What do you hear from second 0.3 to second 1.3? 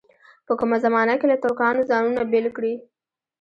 په کومه زمانه کې